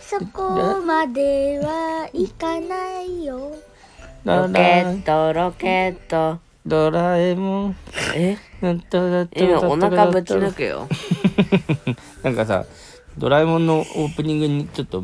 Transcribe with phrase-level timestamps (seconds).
[0.00, 3.56] そこまではいかないよ。
[4.24, 6.38] ロケットロケット。
[6.64, 7.76] ドラえもん。
[8.14, 8.38] え？
[8.60, 10.88] 今お腹ぶち抜くよ。
[12.22, 12.64] なんかさ
[13.18, 15.02] ドラえもんのオープニングにちょっと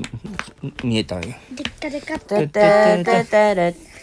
[0.84, 1.34] 見えたんよ。
[1.50, 3.97] でっかでかててててれで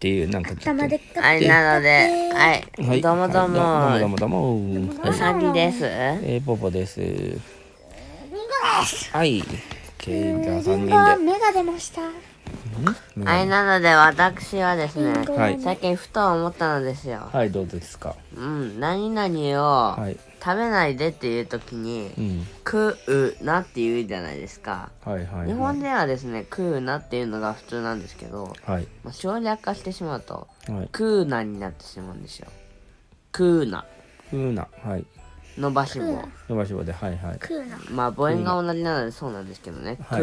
[0.00, 2.64] っていうなんかちょっとはいなのではい。
[2.86, 3.02] はい。
[3.02, 4.00] どうもどうはい。
[4.00, 4.94] どうもどうもも。
[4.94, 7.02] どうもうさぎですえー、ポポです。
[9.12, 9.44] はい。
[9.98, 12.00] ケイじゃあリ3ンゴは人芽が出ました。
[13.14, 15.12] ではいなので私はですね
[15.62, 17.28] 最近ふと思ったのですよ。
[17.30, 18.16] はいどうですか？
[18.34, 22.46] うん何々をはい食べないでっていう時にうん。
[22.64, 24.90] 食うなって言うじゃないですか。
[25.04, 25.52] はいはい日はい。
[25.54, 28.86] 本ではですね食うなっていうのが普通なんですけど、はい。
[29.04, 30.86] まあ、省略化してしまうとはい。
[30.86, 32.48] 食うなになってしまうんですよ。
[33.36, 33.84] 食うな。
[34.30, 34.66] ふうな。
[34.84, 35.04] はい。
[35.58, 36.22] 伸ばし棒。
[36.48, 37.38] 伸ばし棒ではいはい。
[37.42, 37.78] 食うな。
[37.90, 39.98] まあ母音が同じなのでそうなんですけどね。
[40.08, 40.22] はい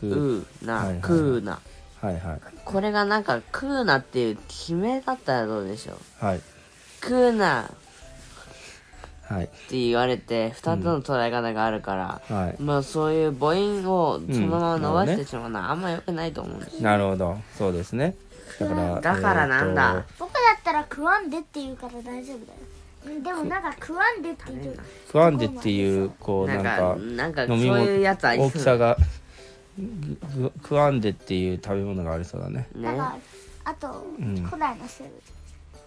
[0.00, 1.58] 食うな、はいはい食うな。
[2.00, 2.40] はいはい。
[2.64, 6.24] これがなんか食うなっていう決めだったらどうでしょう？
[6.24, 6.40] はい。
[7.02, 7.64] 食うな。
[7.64, 7.66] っ
[9.30, 9.46] はい。
[9.68, 12.56] て言われて2つの捉え方があるから、はい。
[12.60, 17.38] まあそういう母音をそのまま伸ばしうんてしまうのはあんま良くないと思うんですなるほど。
[17.56, 18.16] そうですね。
[18.58, 20.04] だからだからなんだ。
[20.08, 20.26] えーと。
[20.26, 22.58] 僕だったら食わんでって言うから大丈夫だよ。
[23.06, 24.78] うんでもなんか食わんでって言う。
[25.06, 28.96] 食わんでっていうこうななんんかかなんかそう飲み物いうやつ大きさが
[30.62, 32.66] 食わんでっていう食べ物がありそうだね。
[32.74, 32.82] ね。
[32.82, 33.16] だから
[33.64, 33.88] あと、
[34.20, 34.36] ん。
[34.44, 35.12] 古代の生物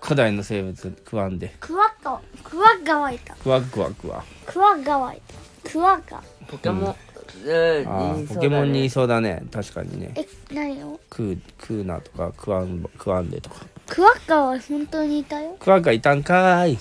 [0.04, 1.56] 古代の生物食わんで。
[1.62, 3.36] クワッガクワッガはいた。
[3.36, 5.22] クワクワクワクワッガはい
[5.64, 5.70] た。
[5.72, 6.22] クワッガ。
[6.46, 6.90] ポケモン、うん。
[6.90, 9.44] あーポケモンにいそうだね。
[9.50, 10.14] 確かにね。
[10.16, 11.00] え何を？
[11.10, 13.66] 食う食うなとか食わん食わんでとか。
[13.88, 15.56] クワッガは本当にいたよ。
[15.58, 16.80] クワがいたんかーい。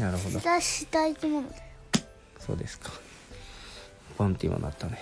[0.00, 0.40] なるほど。
[0.40, 1.62] 下した生き物だよ。
[2.40, 2.90] そうですか。
[4.18, 4.98] ポンって今なったね。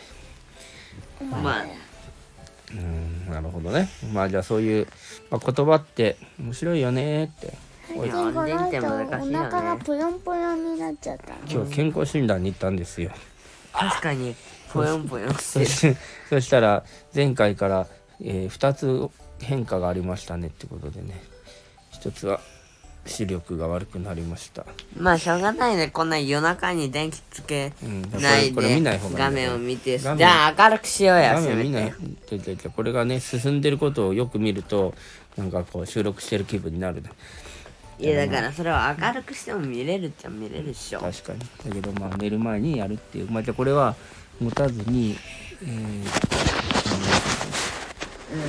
[1.20, 1.64] まあ
[2.72, 3.88] うんなるほどね。
[4.12, 4.86] まあじゃあそういう、
[5.30, 7.54] まあ、言葉って面白いよねって。
[7.88, 13.10] 最近この人お腹がぽよんぽよんになっちゃった今日健康診断に行ったんですよ。
[13.72, 14.34] 確かに
[14.72, 15.34] ぽよんぽよん。
[15.34, 15.96] してる
[16.28, 16.84] そしたら
[17.14, 17.86] 前回から、
[18.20, 19.08] え2つ
[19.40, 21.22] 変化がありましたねってことでね。
[21.90, 22.40] 一つは
[23.06, 24.66] 視力が悪くなりました、
[24.96, 25.88] まあしょうがないね。
[25.88, 27.72] こんな夜中に電気つけ
[28.20, 31.94] ないこれ見でない方がいい画面を見てじゃあ明るくしようや画面見ない。
[32.26, 34.94] てでででこれがね進んでることをよく見ると
[35.36, 37.10] なんかこう収録してる気分になるね。
[37.98, 41.00] いやだからそれを明るくしても見れるっちゃ見れるっしょ。
[41.00, 41.40] 確かに。
[41.40, 43.30] だけどまあ寝る前にやるっていう。
[43.30, 43.96] まあじゃあこれは
[44.40, 45.16] 持たずに、
[45.62, 46.04] えー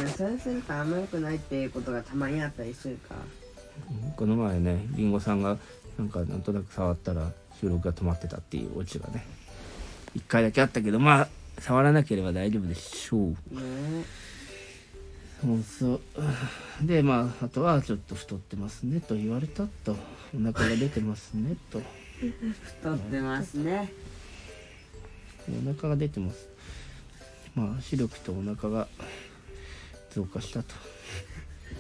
[0.04, 0.10] うん。
[0.10, 3.16] それするとあんま良くないっていうことがたまにあったりするか
[4.16, 5.58] この前ねりんごさんが
[5.98, 9.26] なんかなんとなく触ったら収録が止まってたっていうオチがね
[10.16, 11.28] 一回だけあったけどまあ
[11.60, 13.30] 触らなければ大丈夫でしょう。
[13.30, 13.36] ね。
[15.42, 15.64] そう。
[15.64, 19.96] そうでまああとはちょっと太ってますねと言われたと。
[20.34, 21.82] お腹が出てますねと。
[22.64, 23.92] 太ってますね。
[25.50, 26.48] お腹が出てます。
[27.56, 28.88] まあ視力とお腹が
[30.12, 30.76] 増加したと。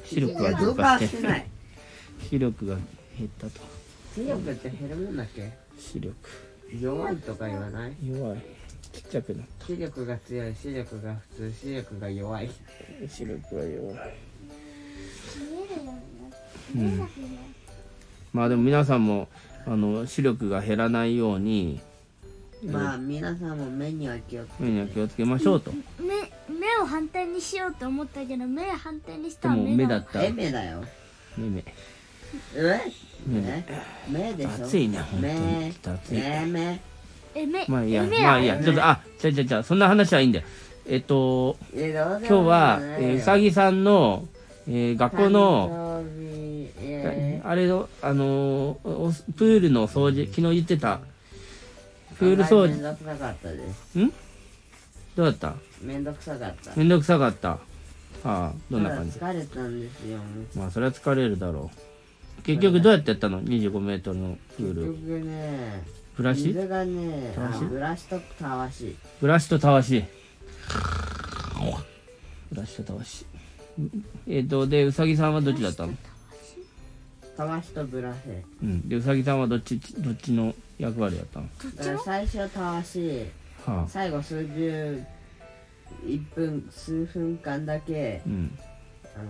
[0.05, 1.47] 視力が増増加し加しててない
[2.19, 2.75] 視力が
[3.17, 3.61] 減ったと。
[4.15, 5.51] 視力って減るもんだっけ？
[5.77, 6.15] 視力。
[6.79, 7.95] 弱いとか言わない？
[8.03, 8.41] 弱い。
[8.91, 12.49] ちっちゃくなっ視力が強い視力が普通視力が弱い。
[12.49, 13.95] た視力が弱い。
[13.95, 15.93] 見えるよ
[16.75, 17.07] うん。
[18.33, 19.27] まあでも皆さんも
[19.65, 21.79] あの視力が減らないように
[22.65, 25.71] まあ皆さんも目には気をつけ目には気をつけましょうと。
[25.99, 26.07] 目
[26.53, 30.83] 目を反対にしようと思ったけど目反対にしでたら目目だったえ目だよ。
[31.37, 31.59] 目目。
[31.59, 31.73] え
[32.53, 32.81] 目
[33.41, 33.65] 目
[34.09, 34.49] 目でしょ。
[34.65, 35.33] 暑いね本当に。
[35.33, 36.19] 目ちょっと暑い。
[36.19, 36.81] 目目
[37.35, 38.03] え目まあいいや。
[38.03, 38.55] まあいいや。
[38.55, 40.45] はちょっとあじゃじゃじゃそんな話はいいんだよ。
[40.87, 41.93] えっと今日
[42.33, 44.27] は、よえーうさぎさんの、
[44.67, 46.03] えー学校の
[46.81, 50.95] えあれのあのーおプールの掃除昨日言ってた。
[50.95, 50.99] ー
[52.17, 53.99] プール掃めん除どくさかったです。
[55.15, 55.55] どうだった？
[55.81, 56.75] めんどくさかった。
[56.75, 57.51] めんどくさかった。
[57.51, 57.57] あ
[58.23, 59.17] あどんな感じ？
[59.19, 60.17] 疲れたんですよ。
[60.55, 61.88] まあそれは疲れるだろう
[62.49, 65.83] 結局どうやってやったの？25メートルのプー結ル局ね
[66.17, 66.47] ブラシ？
[66.47, 68.95] 水がねたわしあブラシとたわし。
[69.21, 70.03] ブラシとたわし。
[72.51, 73.25] ブラシとたわし。
[74.27, 75.93] えっ、とでうさぎさんはどっちだったの？
[77.37, 77.69] たわし。
[77.71, 78.17] とブラシ。
[78.63, 78.89] うん。
[78.89, 81.47] でうさぎさんはどっちどっちの役割やったの？
[81.75, 83.25] だから最初たわし
[83.63, 83.87] はあ。
[83.87, 85.03] 最後数十
[86.03, 88.57] 1分数分間だけうん。
[89.15, 89.25] あの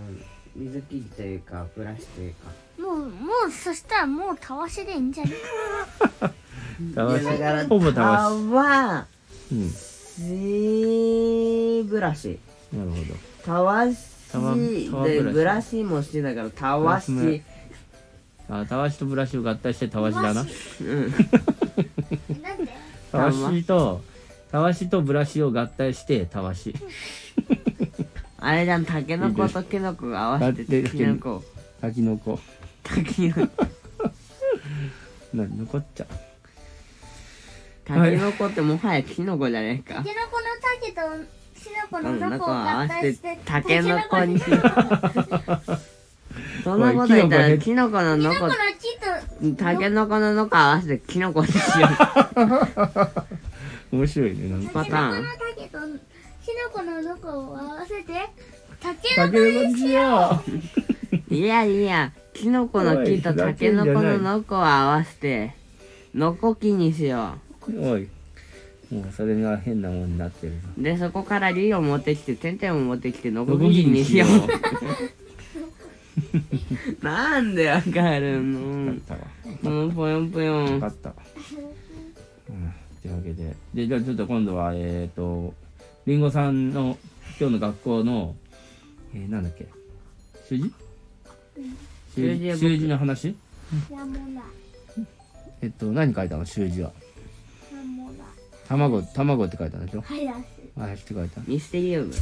[0.56, 2.46] 水切りというかブラシというか。
[2.46, 2.52] も
[2.94, 3.06] うも
[3.48, 5.34] うそしたらもうたわしでいいんじゃない
[6.94, 8.32] たわしからほぼたわし。
[8.52, 9.06] わ
[9.52, 9.70] うん。
[9.70, 12.38] しブラシ
[12.72, 13.02] なるほど。
[13.44, 13.96] たわし
[14.32, 17.42] たわたわブラシでブラシもしてたからたわし
[18.48, 20.30] あ、たわしとブラシを合体してたわしだな。
[20.30, 20.52] うんなんで
[23.12, 24.00] たわしと、
[24.50, 26.74] たわしとブラシを合体してたわし。
[28.38, 31.44] あれじゃんタケノコとキノコが合わせてだってキノコ
[31.80, 32.40] たきのこ。
[32.94, 33.64] タケノコ
[35.34, 36.04] な、残っちゃ？
[36.04, 36.06] う。
[37.84, 39.96] タケノコってもはやキノコじゃ ねえ か。
[39.96, 41.00] タケノコのタケと
[41.60, 45.60] キノコのノコを合わせ体しててタケノコにしタケノ
[46.64, 48.48] そんなこと言ったらキノコのノコ
[49.56, 51.88] タケノコのノコ合わせてキノコにしよ
[53.92, 54.84] 面白いね、なんか。
[54.84, 56.00] パターンタケノコのタケと
[56.44, 58.12] キノコのノコを合わせて
[58.80, 60.42] タケたノコけのこしよ
[61.30, 61.34] う。
[61.34, 65.54] いやいやキノコの木とタケノコのノコを合わせて
[66.14, 68.08] ノコ木にしよおい。
[68.90, 70.54] もうそれが変なもんになってる。
[70.78, 74.28] うでそこからリを持ってきてテンテンを持ってきてノコ木にしよう。
[77.04, 78.92] なんでわかるの？
[78.92, 81.14] うぽよんぽよん分かった。
[82.48, 85.54] うん、というわけで、で、じゃあちょっと今度は、えっ、と、
[86.06, 86.98] りんごさんの
[87.38, 88.34] 今日の学校の、
[89.14, 89.68] えー、なんだっけ、
[90.48, 91.89] 習字習字？
[92.14, 93.34] 習字習字の話？
[95.62, 96.44] えっと、何書いたの？
[96.44, 96.92] 習字は。
[98.68, 100.00] 卵、卵って書いたんでしょ？
[100.02, 100.44] ハヤシ
[100.78, 101.40] あやって書いた。
[101.46, 102.14] ミステリウム。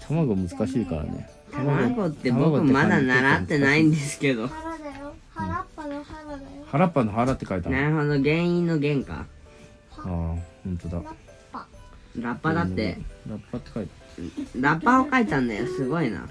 [0.00, 1.28] 卵難しいからね。
[1.52, 4.48] 卵って僕まだ習ってないんですけど。
[4.48, 5.14] 腹だよ。
[5.34, 6.40] 腹っぱの腹だよ。
[6.66, 9.26] 腹っぱの腹って書いたなるほど原因の原か
[9.98, 10.38] あー、ほ
[10.70, 11.02] んとだ。
[12.16, 12.54] ラッパ。
[12.54, 12.98] だって。
[13.28, 13.90] ラッパって書いて
[14.60, 15.66] ラッパを書いたんだよ。
[15.66, 16.26] すごいな。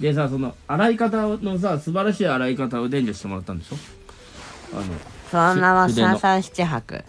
[0.00, 3.76] でさ、その、洗い方のさ、素晴らしい洗い方を伝授してもらったんでしょ？
[4.72, 4.82] あの、
[5.30, 7.04] その名は筆の三三七拍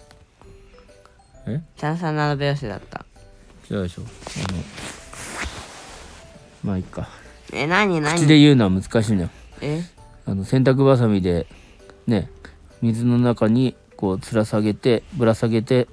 [1.48, 1.62] え？
[1.76, 3.06] 三三七拍子だった。
[3.70, 4.02] 違うでしょ。
[4.02, 4.60] あの
[6.64, 7.08] まあいいか。
[7.54, 8.16] え何何？
[8.20, 9.30] 口で言うのは難しいのよ。
[9.62, 9.82] え？
[10.26, 11.48] あの洗濯ばさみで
[12.06, 12.30] ね
[12.82, 15.88] 水の中にこうつら下げてぶら下げて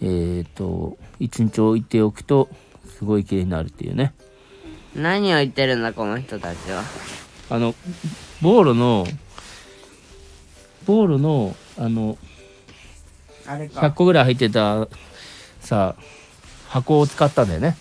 [0.00, 2.48] えっ、と一日置いておくと
[2.88, 4.14] すごい綺麗になるっていうね。
[4.94, 6.82] 何を言ってるんだこの人たちは。
[7.50, 7.74] あの
[8.42, 9.06] ボーロの
[10.86, 12.18] ボーロのあの
[13.46, 14.88] あれ100個ぐらい入ってた
[15.60, 15.96] さ
[16.68, 17.76] 箱を使ったんだよね。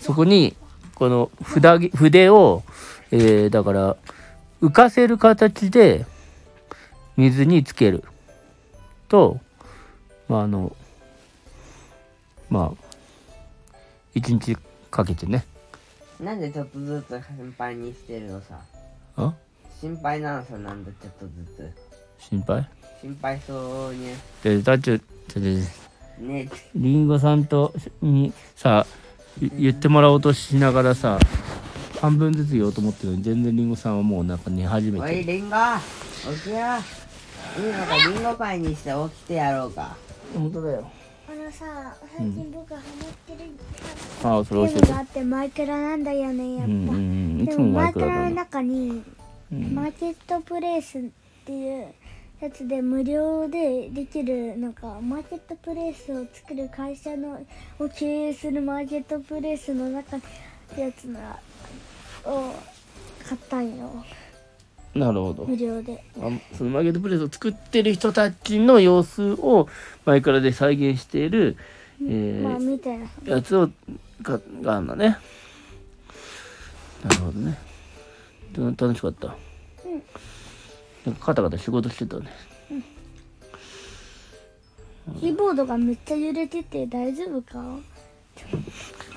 [0.00, 0.56] そこに
[0.94, 2.62] この筆筆を、
[3.10, 3.96] えーだから
[4.60, 6.06] 浮かせる形で
[7.16, 8.04] 水につける。
[9.08, 9.40] と
[10.28, 10.74] まああの
[12.52, 13.74] まあ
[14.14, 14.54] 一日
[14.90, 15.42] かけてね。
[16.20, 18.60] なんでちょっとずつ心配にしてるのさ。
[19.16, 19.32] あ？
[19.80, 21.72] 心配なのさなんでちょっとずつ。
[22.18, 22.68] 心配？
[23.00, 24.08] 心配そうに。
[24.42, 26.50] でだっちょちょね。
[26.74, 27.72] りんごさんと
[28.02, 28.86] にさ
[29.40, 31.18] い言ってもらおうとしながらさ
[32.02, 35.20] 半分ずつ言おうと思ってるのに全然りんごさんはもうなんか寝始めおてる。
[35.22, 35.56] いリンゴ！
[36.36, 39.96] 起きよいいのかリンゴパイにして起きてやろうか。
[40.34, 40.90] 本当だよ
[41.52, 43.50] さ最近僕ハマってる
[44.24, 49.02] ああそれがあってマイクラなんだよねやっぱ、うんうんうんいつもでもマイクラの中に
[49.52, 49.74] うん。
[49.74, 51.02] マーケットプレイスっ
[51.44, 51.94] ていう
[52.40, 57.40] やつで無料でできるなんかマーケットプレイスを作る会社の
[57.78, 60.22] を経営するマーケットプレイスの中の
[60.76, 61.38] やつな
[62.24, 62.54] を
[63.28, 64.04] 買ったんよ
[64.94, 65.44] なるほど。
[65.44, 66.04] 無料で。
[66.20, 69.68] あそのマーケットプレイスを作ってる人たちの様子を
[70.04, 71.56] マイクラで再現している、
[72.06, 73.70] えまあーみたいなやつを
[74.20, 75.16] ががあるんだね。
[77.04, 77.58] なるほどね。
[78.52, 79.34] で楽しかった、うん。
[81.06, 82.26] なんかカタカタ仕事してたね。
[85.20, 87.78] キーボードがめっちゃ揺れてて大丈夫か？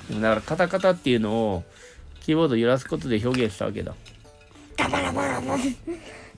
[0.10, 1.64] だからカタカタっていうのを
[2.22, 3.94] キーボードを揺らすことで表現したわけだ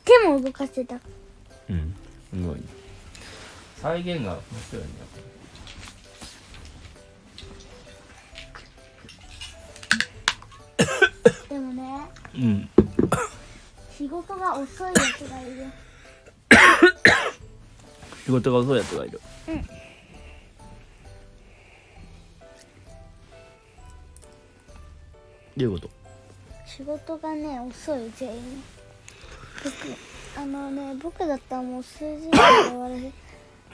[0.05, 0.95] 手も動かしてた。
[1.69, 1.95] うん。
[2.29, 2.61] すごいね
[3.81, 4.89] 再現が面白いね
[11.49, 12.01] でもね
[12.35, 12.69] うん
[13.97, 15.65] 仕事が遅いやつがいる。
[18.25, 19.19] 仕事が遅いやつがいる。
[19.47, 19.61] うん。
[19.63, 19.67] ど
[25.57, 25.96] ういうこと？
[26.77, 28.63] 仕事がね遅い全員
[29.63, 33.11] 僕あのね僕だったらもう数時間で終わる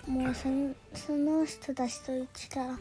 [0.09, 2.77] もうそのその人たちと一から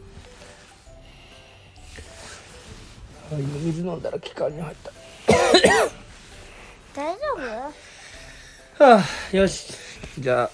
[3.65, 4.93] 水飲んだら気管に入った
[6.95, 7.21] 大丈
[8.79, 8.85] 夫？
[8.85, 9.01] は
[9.33, 9.73] あ、よし。
[10.19, 10.51] じゃあ、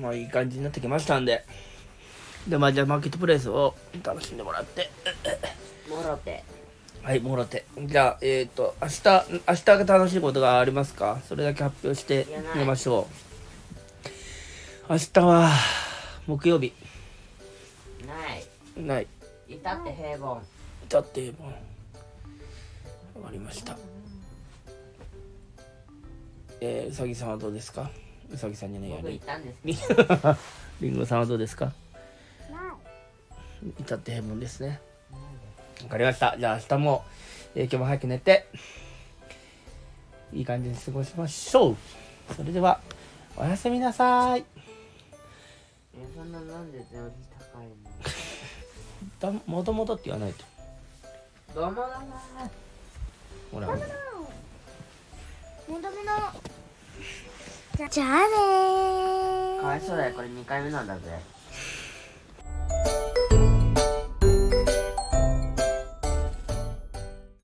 [0.00, 1.44] まあいい感じになってきましたんで。
[2.48, 4.90] で、まあじゃあマーケットプレイスを楽しんでもらって。
[5.88, 6.42] もろて
[7.02, 7.64] はい、もろて。
[7.78, 9.02] じゃあ、えっ、と、明日、
[9.48, 11.20] 明日が楽しいことがありますか？
[11.28, 13.08] それだけ発表してみましょ
[14.88, 14.92] う。
[14.92, 15.50] 明日は、
[16.26, 16.72] 木曜日。
[18.06, 18.86] ない。
[18.86, 19.06] ない。
[19.48, 20.40] いたって平凡。
[20.88, 21.52] だって、もう、
[23.14, 23.76] 終わりました。
[26.60, 27.90] えー、うさぎさんはどうですか？
[28.32, 29.78] うさぎさんじゃねえや僕ねいたんですりん
[30.80, 31.72] りんごさんはどうですか？
[33.80, 34.80] 至って平凡ですね
[35.84, 36.36] わかりました。
[36.38, 37.04] じゃあ明日も、
[37.54, 38.46] えー今日も早く寝て
[40.32, 41.76] いい感じに過ごしましょう。
[42.34, 42.80] それでは
[43.36, 44.44] おやすみなさい。
[45.94, 47.12] えそんななんで全然
[47.52, 47.66] 高い
[49.26, 49.32] の？
[49.38, 50.44] だもともとって言わないと。
[51.54, 51.92] どうもどうも
[53.52, 53.66] ほら。
[53.68, 55.82] もともと
[57.76, 59.60] じゃじゃあねー。
[59.60, 61.18] かわいそうだよこれ2回目なんだぜ